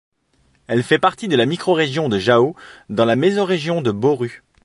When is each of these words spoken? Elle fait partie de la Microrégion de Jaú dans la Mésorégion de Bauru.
Elle 0.65 0.81
fait 0.81 0.97
partie 0.97 1.27
de 1.27 1.35
la 1.35 1.45
Microrégion 1.45 2.09
de 2.09 2.17
Jaú 2.17 2.55
dans 2.89 3.05
la 3.05 3.15
Mésorégion 3.15 3.83
de 3.83 3.91
Bauru. 3.91 4.41